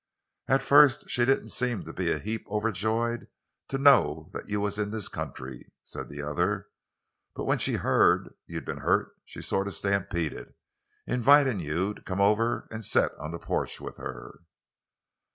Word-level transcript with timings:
"At 0.47 0.63
first 0.63 1.07
she 1.11 1.25
didn't 1.25 1.49
seem 1.49 1.83
to 1.83 1.93
be 1.93 2.11
a 2.11 2.17
heap 2.17 2.47
overjoyed 2.49 3.27
to 3.67 3.77
know 3.77 4.29
that 4.33 4.49
you 4.49 4.59
was 4.59 4.79
in 4.79 4.89
this 4.89 5.07
country," 5.07 5.71
said 5.83 6.09
the 6.09 6.23
other; 6.23 6.69
"but 7.35 7.45
when 7.45 7.59
she 7.59 7.75
heard 7.75 8.33
you'd 8.47 8.65
been 8.65 8.79
hurt 8.79 9.13
she 9.25 9.43
sort 9.43 9.67
of 9.67 9.75
stampeded, 9.75 10.55
invitin' 11.07 11.59
you 11.59 11.93
to 11.93 12.01
come 12.01 12.19
an' 12.19 12.81
set 12.81 13.11
on 13.19 13.29
the 13.31 13.37
porch 13.37 13.79
with 13.79 13.97
her." 13.97 14.39